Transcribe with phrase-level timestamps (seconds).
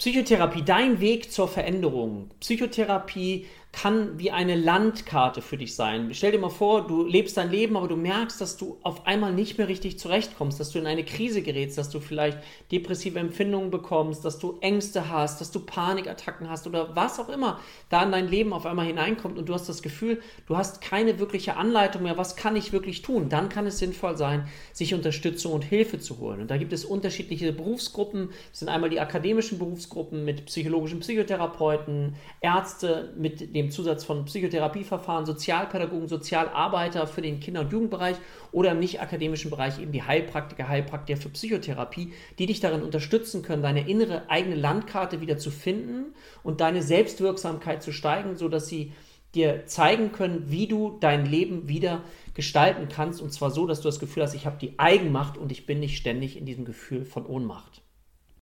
[0.00, 2.30] Psychotherapie, dein Weg zur Veränderung.
[2.40, 6.12] Psychotherapie kann wie eine Landkarte für dich sein.
[6.12, 9.32] Stell dir mal vor, du lebst dein Leben, aber du merkst, dass du auf einmal
[9.32, 12.38] nicht mehr richtig zurechtkommst, dass du in eine Krise gerätst, dass du vielleicht
[12.72, 17.60] depressive Empfindungen bekommst, dass du Ängste hast, dass du Panikattacken hast oder was auch immer
[17.88, 21.20] da in dein Leben auf einmal hineinkommt und du hast das Gefühl, du hast keine
[21.20, 23.28] wirkliche Anleitung mehr, was kann ich wirklich tun?
[23.28, 26.40] Dann kann es sinnvoll sein, sich Unterstützung und Hilfe zu holen.
[26.40, 28.30] Und da gibt es unterschiedliche Berufsgruppen.
[28.50, 34.24] Das sind einmal die akademischen Berufsgruppen mit psychologischen Psychotherapeuten, Ärzte mit dem dem Zusatz von
[34.24, 38.16] Psychotherapieverfahren, Sozialpädagogen, Sozialarbeiter für den Kinder- und Jugendbereich
[38.52, 43.62] oder im nicht-akademischen Bereich eben die Heilpraktiker, Heilpraktiker für Psychotherapie, die dich darin unterstützen können,
[43.62, 48.92] deine innere eigene Landkarte wieder zu finden und deine Selbstwirksamkeit zu steigen, sodass sie
[49.34, 52.02] dir zeigen können, wie du dein Leben wieder
[52.34, 53.20] gestalten kannst.
[53.20, 55.80] Und zwar so, dass du das Gefühl hast, ich habe die Eigenmacht und ich bin
[55.80, 57.82] nicht ständig in diesem Gefühl von Ohnmacht.